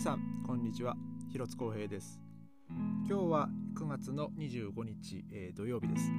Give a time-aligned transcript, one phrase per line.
[0.00, 0.96] 皆さんこんにちは。
[1.30, 2.22] 広津光平です。
[3.06, 6.10] 今日は9月の25日、えー、土曜日です。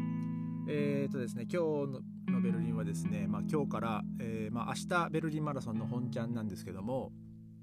[0.70, 7.12] えーとですね今日のベルリンはですね、まあ、今日から、えー、まあ、明日ベルリンマラソンの本ちゃんなんですけども、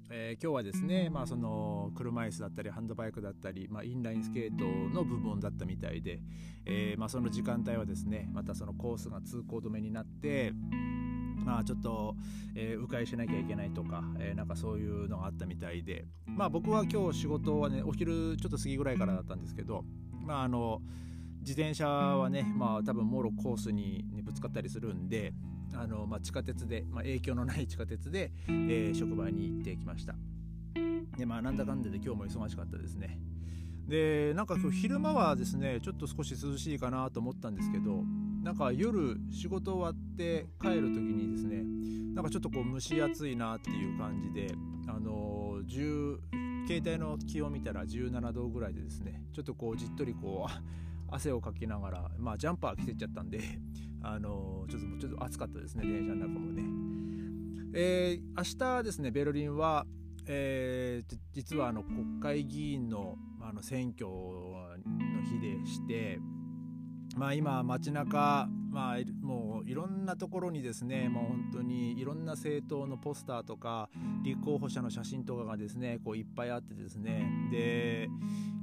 [0.09, 6.19] えー、今日はですね、まあ、その車椅子だったりハンドバイクだったり、まあ、インラインスケートの部門だったみたいで、
[6.65, 10.51] えー、まあ、その時間帯はですねまたそのコースが通行止めになって
[11.45, 12.15] まあちょっと、
[12.55, 16.05] えー、迂回しなきゃいけないとか、えー、なんかそういうのがあったみたいで。
[16.25, 19.83] まあ僕は今日仕事はねお昼ちょっと過ぎぐらいからだったんですけど
[20.25, 20.81] まああの
[21.39, 25.33] 自転車はねまあ多分もろコースに、ね、ぶつかったりするんで
[25.73, 30.15] あの、まあ、地下鉄で、まあ、影響のない地下鉄で、えー、職場に行ってきました。
[31.17, 33.19] でまあなんだかんだで今日も忙しかったですね。
[33.87, 38.03] でなんか今日昼間はですねちょっと少し涼しいかなと思ったんですけど
[38.49, 41.61] なんか夜仕事終わって帰る時にですね
[42.15, 44.55] なんかちょっとこう蒸し暑いなっていう感じで
[44.87, 46.17] あのー、
[46.67, 50.51] 携帯の気温見たら17度ぐらいでですねちょっとこうじっとりこう
[51.13, 53.39] 汗をかきながらまあジャンパー着てっちゃったんで
[54.01, 56.63] あのー、ちょっとちょっと暑かったですね電車の中もね。
[57.75, 59.85] えー、明日ですねベルリンは
[60.25, 64.77] えー、実はあの国会議員のあの選挙の
[65.23, 66.19] 日でして
[67.19, 73.89] まあ今街中まあもういろんなところにですねもう本当にいろんな政党のポスターとか
[74.23, 77.29] 立候補者の写真とかがですねこういっぱいあってですね。
[77.51, 78.09] で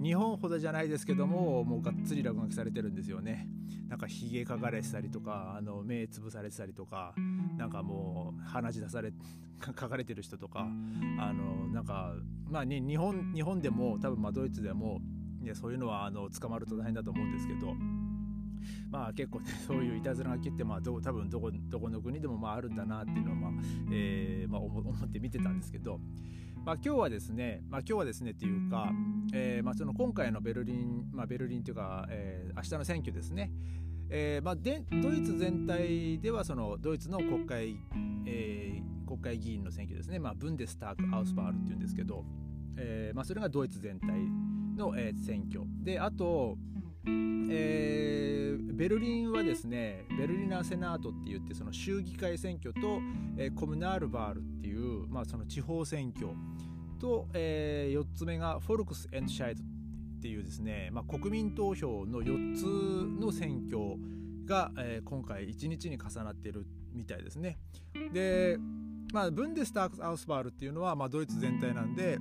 [0.03, 3.47] 日本ほどじゃないですけどももうがっつり落書きされてるんですよね。
[3.89, 7.15] なんかひげかかれてたりとかあの目つぶされてたりとか
[7.59, 9.13] なんかもう鼻血出され
[9.61, 10.67] 書かれてる人とか
[11.19, 12.15] あのなんか
[12.49, 15.03] まあね日本日本でも多分まあドイツでも
[15.43, 17.75] いやそういうのはあの捕まると大変だと思うんですけど。
[18.91, 23.51] まあ結構ねそういういたずら書きってまあど多分どこどこの国でもまああるんだなっていうのはまあ、
[23.93, 26.01] えーまあ、思って見てたんですけど、
[26.65, 28.91] まあ、今日はですね、まあ、今日はですねっていうか、
[29.33, 33.53] えーまあ、その今回のベルリン、まあ、ベルリンというか、えー、明日の選挙ですね、
[34.11, 37.77] えーまあ、でドイツ全体ではそのドイツの国会、
[38.27, 42.25] えー、国会議員の選挙ですね、まあ、ブンデスターク・アウスバールっていうんですけど、
[42.77, 44.09] えーまあ、それがドイツ全体
[44.77, 45.65] の、えー、選挙。
[45.83, 46.59] であと、
[47.09, 53.01] えー、ベルリンはですねベルリナーセナートって言ってその州議会選挙と、
[53.37, 56.29] えー、コムナールバールっていう、まあ、その地方選挙
[57.01, 59.67] と、えー、4つ目がフォルクス・エンドシャイドっ
[60.21, 63.97] ていうですね、まあ、国民投票の4つの選挙
[64.47, 67.59] が、えー、今回1日に重なっているみたいですね。
[68.13, 68.59] で、
[69.13, 72.19] まあ、ブンデスターク・アウスバールっていうのは、まあ、ドイツ全体なんで、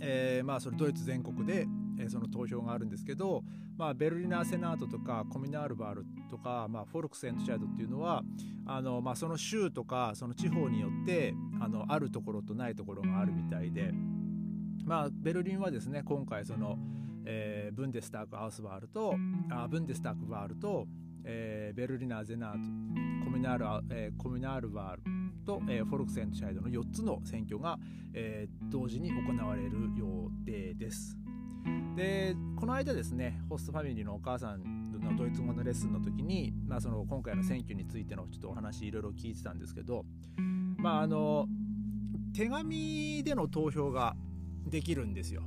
[0.00, 1.66] えーまあ、それドイツ全国で、
[2.08, 3.42] その投票があるんですけど、
[3.76, 8.22] まあ、ベルリナーセナートとかコミナールバールとか、まあ、フォルクセントシャイドっていうのは
[8.66, 13.92] あの、まあ、その州とかその地方によってあのあるところとないところがあるみたいで、
[14.84, 16.78] まあ、ベルリンはですね今回その、
[17.24, 19.14] えー、ブンデスターク・ハウスバールと
[19.50, 20.86] あブンデスターク・バールと、
[21.24, 25.02] えー、ベルリナー・ゼナートコミナール、えー、コミナールバール
[25.46, 27.78] と、えー、フォルクセントシャイドの4つの選挙が、
[28.12, 30.06] えー、同時に行われる予
[30.44, 31.23] 定です。
[31.96, 40.04] でこの間ですねホストファミリーのお母さんのドイツ語のレッスンの時に、まあ、その今回の選挙についてのちょっとお話いろいろ聞いてたんですけど、
[40.78, 41.46] まあ、あの
[42.34, 44.16] 手紙での投票が
[44.66, 45.42] できるんですよ。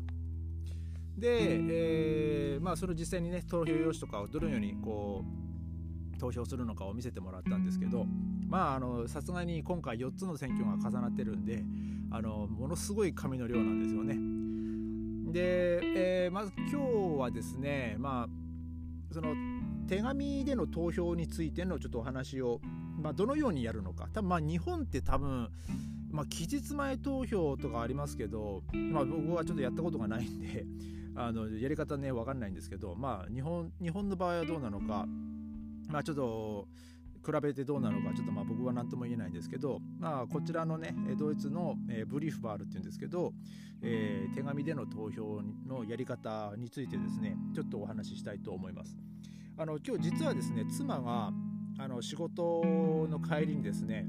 [1.17, 5.23] で、えー、まあ、その実際にね投票用紙とかをどのようにこ
[6.15, 8.05] う投票するのかを見せてもらったんですけど
[8.47, 11.63] まああのさすがに今回4つの選挙が重なってるんで
[12.11, 14.46] あのものすごい紙の量なんですよね。
[15.31, 19.35] で、えー、まず今日はですね、まあ、その
[19.87, 22.59] 手紙での投票についてのちょっとお話を、
[23.01, 24.07] まあ、どのようにやるのか。
[24.13, 25.49] 多分まあ日本って多分、
[26.11, 30.65] まあ、期日前投票とかありますけど、まあ、僕はちょっとやったことがないんで
[31.15, 35.07] あのやり方ね分かんないんですけど、まあ、日本日本の場合はどうなのか、
[35.89, 36.67] まあ、ちょっと
[37.27, 43.33] 比べてどうなのかちょっとまあ僕は何とも言えないんですけど、まあ、こちらのねドイツの、えブリーフバールっていうんですけど、
[43.81, 48.95] えー、手紙での投票のやり方についてですねちょっとお話ししたいと思います。
[49.57, 51.31] あの今日実はですね妻が
[51.79, 52.63] あの仕事
[53.09, 54.05] の帰りにですね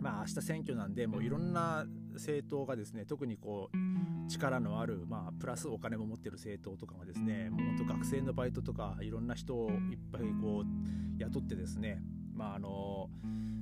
[0.00, 12.00] まあ明日選挙なんでもういろんな政党がですね特にこう力のある、まあ、プラスお金も持ってる政党とかがですねもう本当学生のバイトとかいろんな人をいっぱいこう雇ってですね
[12.40, 13.10] まああの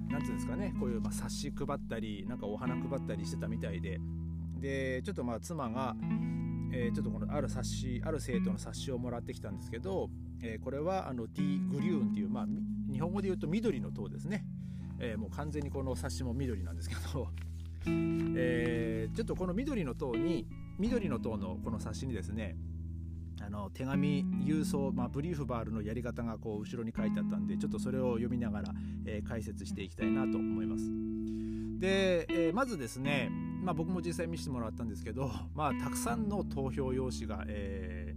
[0.08, 3.98] なんていうんですかねこういうま冊子配ったりなんかお花配ったりしてたみたいで。
[4.60, 5.94] でちょっとまあ妻が、
[6.72, 10.10] えー、ちょっとこのある冊子ある生徒の冊子をもらってきたんですけど、
[10.42, 12.46] えー、これはあの D グリューンっていう、まあ、
[12.92, 14.44] 日本語で言うと緑の塔ですね、
[14.98, 17.28] えー、もう完全にこの冊子も緑なんですけど。
[17.86, 20.44] えー、ちょっとこの緑の塔に
[20.78, 22.56] 緑の塔のこの冊子にですね
[23.40, 28.74] あの手紙郵送、まあ、ブリーフバールのやり方がこう後ろに書いてあったんでちょっとそれを読みながら、
[29.06, 30.84] えー、解説していきたいなと思います。
[31.78, 33.30] で、えー、まずですね、
[33.62, 38.16] まあ、僕も実際見せてもらったんですけど、 まあ、たくさんの投票用紙が、え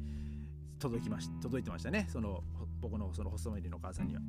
[0.77, 2.43] ー、届きまし届いてましたねその
[2.79, 4.21] 僕のその細入りのお母さんには。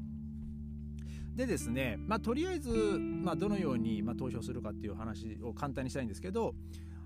[1.35, 6.55] でですね、まあ、とりあえず、まあ、どのように、まあ、投票するかっていう話を簡単にしたいんですけど、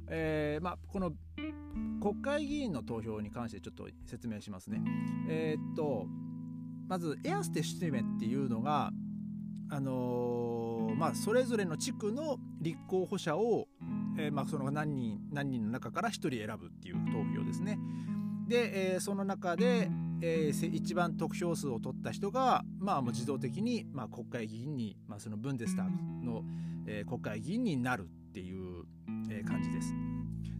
[0.08, 1.12] えーまあ、この
[2.06, 4.80] 国会議員の投票に関してちょっと説明しますね。
[5.28, 6.06] えー、っと
[6.88, 8.92] まずエアステシュテメっていうのが、
[9.70, 13.66] あのー、まあ、それぞれの地区の立候補者を、
[14.20, 17.76] えーまあ、その何人何人の中から1人選ぶっていう投票ですね。
[18.46, 19.90] で、えー、その中で、
[20.22, 26.44] えー、一番得票数を取った人が、まあ、もう自動的に、まあ、国会議員に、まあ、そのブンデスターの、
[26.86, 28.84] えー、国会議員になるっていう、
[29.28, 29.92] えー、感じです。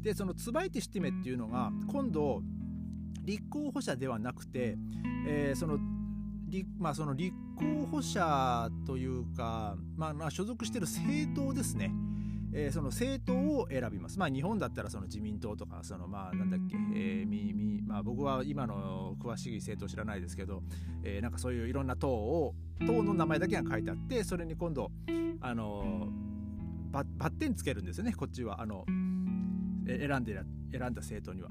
[0.06, 2.40] でそのツバイティシティメっていうのが今度
[3.24, 4.76] 立候補者ではなくて、
[5.26, 5.78] えー、その
[6.78, 11.92] まあ、その立候補者というか、まあ、まあ所属している政党ですね、
[12.54, 14.16] えー、その政党を選びます。
[14.16, 20.62] まあ、日本だったらその自民党とかそのまあなんだっけ、えーみみまあ、僕は今の詳しい政党知らないですけど、
[21.02, 22.54] えー、なんかそういういろんな党を
[22.86, 24.92] 党の名前だけが書いてあってそれに今度
[25.40, 26.08] あの
[26.92, 28.86] ババッテンつけるんですよねこっちはあの
[29.86, 30.34] 選んで
[30.72, 31.50] 選んだ政党には。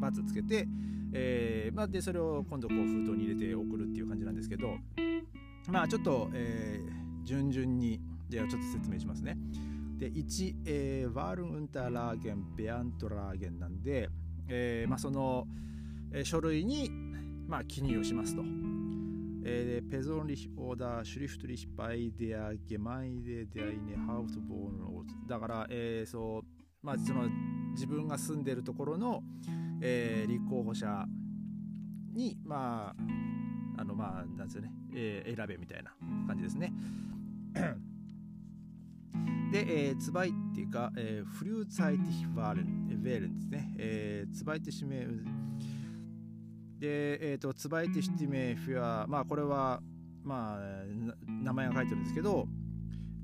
[0.00, 0.66] バツつけて、
[1.12, 4.76] えーまあ、でそれを今度こう封筒に入れて送るっていう感じなんですけど
[5.68, 9.36] まあちょっと、えー、順々にではちょっと説明しますね。
[9.98, 14.08] で1、えー、ワール・ウンターラーゲンベアントラーゲンなんで、
[14.48, 15.46] えーまあ、その、
[16.12, 16.90] えー、書類に、
[17.46, 18.42] まあ、記入をしますと。
[19.42, 23.72] えー、persönlich oder schriftlich bei der Gemeinde der
[24.06, 27.28] Hauptwohnort だから、えー、そうまあ、その
[27.72, 29.22] 自分が住んでるところの、
[29.82, 31.06] えー、立候補者
[32.14, 32.94] にま
[33.76, 35.92] ああのまあなんですよね、えー、選べみたいな
[36.26, 36.72] 感じですね。
[39.52, 43.74] で、えー、ツバイっていうか、えー、 frühzeitig wahlen、wählen ですね。
[43.78, 45.06] えー、 Zweitstimme
[46.78, 49.82] で、えっ、ー、と、 Zweitstimme für、まあこれは、
[50.22, 50.84] まあ、
[51.26, 52.46] 名前が書いてるんですけど、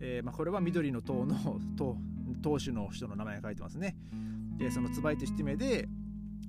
[0.00, 1.96] えーまあ、これは緑の党の 党
[2.42, 3.96] 党首の人の名前が書いてますね。
[4.58, 5.88] でそのツバイティシティメで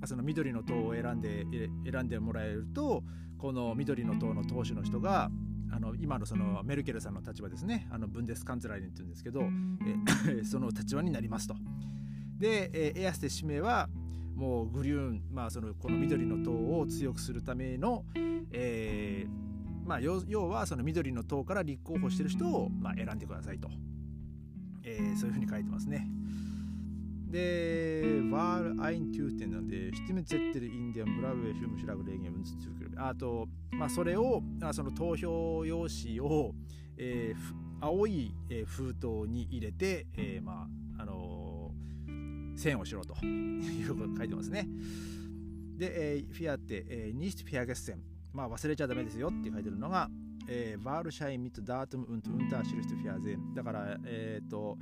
[0.06, 1.46] その緑の党を選んで
[1.90, 3.04] 選んでもらえると
[3.38, 5.30] この緑の党の党首の人が
[5.72, 9.42] あの今のそのメルケルさんの立場ですねあのブンデスカンツラインって言うんですけど
[10.40, 11.56] え その立場になりますと。
[12.38, 13.90] で、えエアステ指名は
[14.36, 18.06] もうグリューン、まあ、そのこの緑の党を強くするための、
[18.52, 23.70] えーまあ、要はその緑の党から立候補してる人を、まあ、選んでくださいと。
[24.88, 26.08] えー、そういうふうに書いてますね。
[27.30, 36.54] で、Wahl eintüten なんで、Stimme Zettel in den Blaue Filmschlagregeln und z u あと、まあ、それを、あその投票用紙を、
[36.98, 40.68] えー、青い、えー、封筒に入れて、えー、ま
[40.98, 44.66] あ、あのー、線をしろということ書いてますね。
[45.78, 47.98] で、えー、フィアって、えー、nicht vergessen。
[48.34, 50.10] まあ、忘れちゃダメですよって書いてるのが、
[50.48, 54.78] えー、ワールシャイミットダートムウントウンターシルストフィアゼンだからえっ、ー、と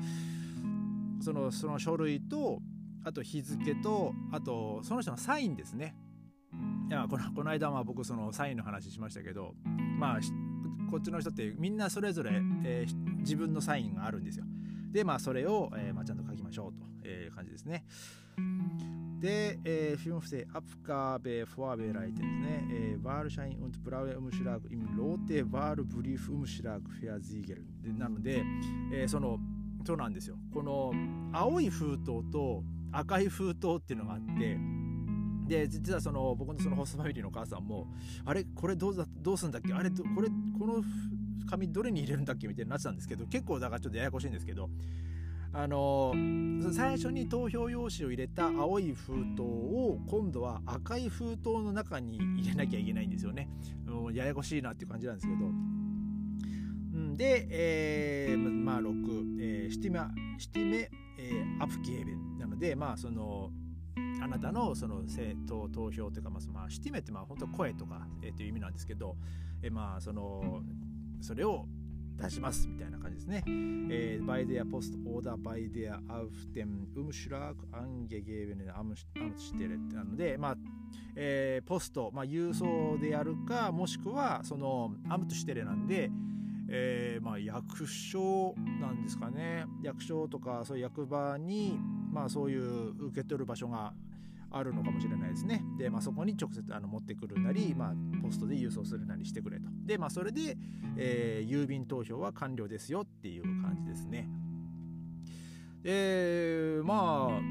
[1.21, 2.59] そのその書類と
[3.03, 5.95] あと日付とあとその人のサインですね。
[6.89, 9.55] いやこのこの間は僕そのサインの話しましたけど
[9.97, 10.19] まあ
[10.91, 12.31] こっちの人ってみんなそれぞれ、
[12.63, 14.45] えー、自分のサインがあるんですよ。
[14.91, 17.83] でまあそれを、えーまあ、ちゃんと書きましょうという感じですね。
[19.25, 22.67] で、えー、fünfte Abgabe vorbereitet ですね。
[22.69, 28.43] えー、Wahlschein und Blaue Umschlag im Rote Wahlbrief Umschlag versiegel でなので、
[28.93, 29.39] えー、その
[29.83, 30.37] そうなんですよ。
[30.53, 30.93] この
[31.33, 34.59] 青い封筒と赤い封筒っていうのがあって、
[35.47, 37.87] で実はその僕のそのホストファミリーのお母さんも
[38.25, 38.43] あれ？
[38.43, 39.73] これどうだどうすんだっけ？
[39.73, 40.27] あれこれ
[40.59, 40.83] この
[41.49, 42.47] 紙どれに入れるんだっけ？
[42.47, 44.69] みたいになってたんですけど結構だからちょっとややこしいんですけど
[45.57, 46.13] あの
[46.73, 53.49] 最初に投票用紙を入れた青い封筒を今度は赤い封筒の中に入れなきゃいけないんですよね。
[54.11, 57.15] ややこしいなっていう感じなんですけど。
[57.15, 59.99] で、えー、まあ6、えー、シティメ、
[60.37, 63.49] シティメ、えー、アプゲーベンなので、まあその、
[64.21, 69.15] あなたのその政党投票というか、まあ、まあ、シティメってまあ本当声とか、えー、という意味なんですけど、
[69.61, 70.63] えー、まあその、
[71.21, 71.65] それを
[72.17, 73.43] 出しますみたいな感じですね。
[73.89, 80.57] えー、bei der Post oder bei der auf dem Umschlag angegebenen Amtsstelle なので、まあ
[81.15, 86.09] えー、ポスト、まあ、郵送でやるかもしくはそのアムトシテレなんで、
[86.69, 91.79] えー、まあ、役所なんですかね役所とかそういう役場に、
[92.11, 93.93] まあ、そういう受け取る場所が
[94.57, 95.61] あるのかもしれないですね。
[95.77, 97.93] で、まあ、そこに直接あの持ってくるなり、まあ、
[98.23, 99.67] ポストで郵送するなりしてくれと。
[99.85, 100.57] で、まあ、それで、
[100.95, 104.29] えー、郵便投票は完了ですよっていう感じですね。
[105.83, 107.41] で、まあ、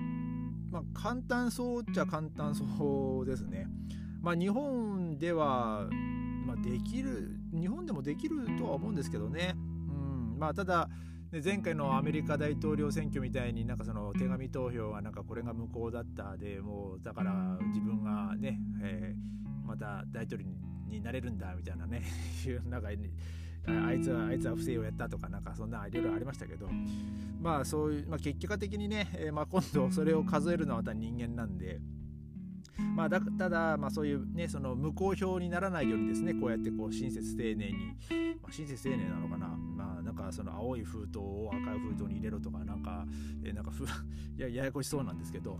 [0.70, 3.66] まあ、簡単そうっちゃ簡単そうですね。
[4.23, 5.87] まあ、日本では、
[6.46, 9.54] まあ、できる、日本でもできるとは思うんですけどね。
[9.56, 10.88] うん、まあ、ただ、
[11.34, 20.48] で前回のアメリカ大統領選挙みたいになんかその手紙投票はなんかこれが無効だったでもうだから自分がね、えー、また大統領
[20.86, 22.04] になれるんだみたいなね
[22.70, 26.68] なんかあいつはあいつは不正をやったとかなんかそんないろいろありましたけど
[27.40, 31.80] まあそういう、まあ、結果的にね、えー、まあ今度それを数えるのはまた人間なんで。
[32.96, 37.72] まあ、だただ、まあ、そういうねその無効票にならないようにですねこうやってこう親切丁寧に、
[38.42, 39.56] まあ、親切丁寧なのかな
[40.14, 43.04] なんかその青い封筒を赤い封筒に入れろとかなんか、
[43.42, 43.85] えー、なんかふ
[44.38, 45.59] やややこしそうなんですけど、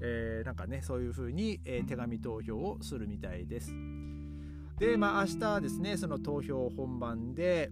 [0.00, 3.72] えー、なんかねそういうふうに、えー、手紙投票をするみたいです。
[4.78, 7.70] でまあ明日ですねその投票本番で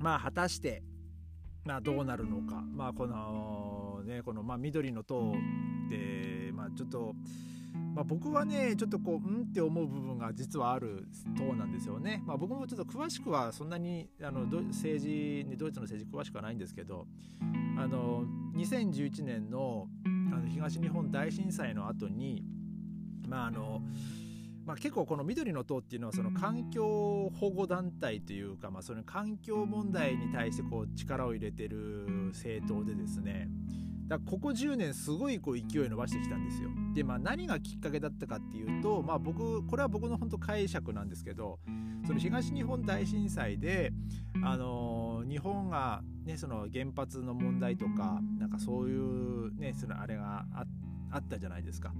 [0.00, 0.82] まあ果たして
[1.66, 5.34] まあどうなるのかまあこのねこのまあ緑の党
[5.90, 7.14] でまあちょっと
[7.94, 12.22] まあ、僕はねちょっとこううんって思う部分が実はある党なんですよね。
[12.24, 17.06] まあ、僕もちょっと詳しくはそんなにあの政治、ね、ドイツの政治詳しくはないんですけど
[17.76, 22.44] あの2011年のあの東日本大震災の後に
[23.26, 23.82] まああの
[24.64, 33.48] まあ、結構この緑の党っていうのはその環境保護団体というか、まあ、その環境問題に対してこう力を入れてる政党でですね
[34.08, 36.68] だここ10年すごいこう勢い伸ばしてきたんですよ。
[36.98, 41.60] でまあ何がきっかけだったかっていうとまあ僕これは僕の本当解釈なんですけど
[42.04, 43.92] その東日本大震災で
[44.42, 50.44] あのー、日本がねその原発の問題とかなんかそういうねそのあれが
[51.12, 51.92] あったじゃないですか。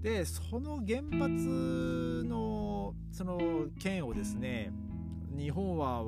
[0.00, 4.72] でその原発のその件をですね
[5.36, 6.04] 日本は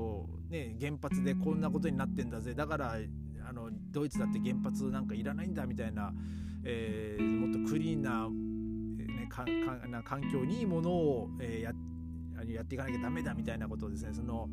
[0.51, 2.97] ね原発でこんなことになってんだぜだから
[3.49, 6.13] あのドイツだって原発なんかいらないんだみたいな、
[6.65, 11.73] えー、もっとクリーンな,、ね、かかな環境にいいものを、えー、や
[12.57, 14.49] やっていかなきゃダメだみたいなことをですねその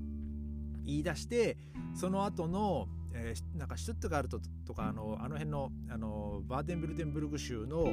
[0.86, 1.58] 言い出して
[1.94, 7.88] その後のえー、なんかシュットガルトとかあのあの辺のあのバーデンブルデンブルグ州の、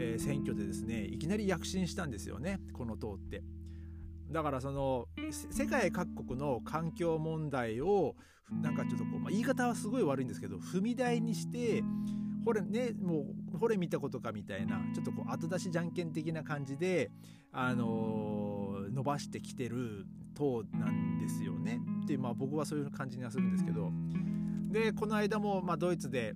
[0.00, 3.44] えー、選挙でですねいきなり躍進したんですよねこの党って。
[4.32, 8.16] だからその世界各国の環境問題を
[8.50, 11.84] なんかちょっとこう、まあ、言い方はすごい悪いんですけど踏み台にして
[12.44, 17.10] ほれねもうほれ見たことかみたいなちょっとこう後出しじゃんけん的な感じで
[17.52, 21.80] あのー、伸ばしてきてる党なんですよね。
[22.04, 23.92] ってまあ僕はそういう感じにはするんですけど。
[24.74, 26.34] でこの間もまドイツで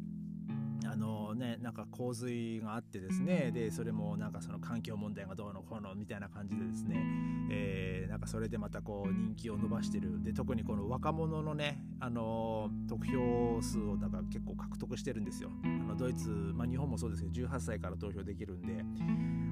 [0.86, 3.50] あのねなんか洪水があってですね。
[3.52, 7.02] でそれもなんかその環境問題がどうのこうのみたいな感じでですね、
[7.50, 10.22] えー、なんかそれでまたこう人気を伸ばしてる。
[10.22, 13.18] で特にこの若者のねあの得票
[13.58, 18.84] 票数をだから結構獲得してるんですよあのドイツ、まあ、日本もそうですけど18歳から投票できるんで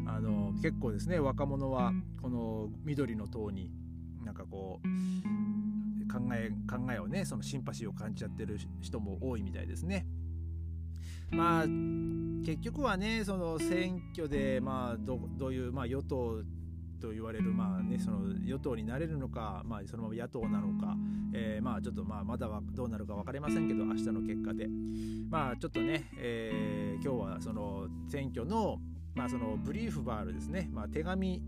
[0.06, 3.70] あの結構ですね若者はこの緑の党に
[4.24, 10.06] なんかこう考え考えをねそのシンパシーを感じちゃってる人も多いみたいですね。
[11.30, 16.42] まあ結局はねその選挙でまあどどういう、まあ、与党
[16.96, 20.96] と言われる、まあね、その与党になれるのか、まあ、そのまま野党なのか、
[21.34, 24.68] えー、まあちょっとまあまだはどうなるか分かりませんけど明日の結果で。
[25.28, 28.78] まあちょっとね、えー、今日はその選挙の,、
[29.14, 31.42] まあそのブリーフバールですね、まあ、手紙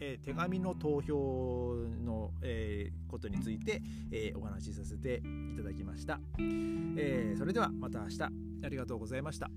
[0.00, 3.82] えー、手紙の投票の、えー、ことについて、
[4.12, 5.20] えー、お話しさせて
[5.52, 6.20] いただきました、
[6.96, 8.48] えそれではまた明日。
[8.64, 9.50] ありがとうございました。